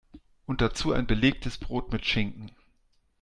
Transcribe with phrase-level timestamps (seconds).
[0.47, 2.49] Und dazu ein belegtes Brot mit Schinken.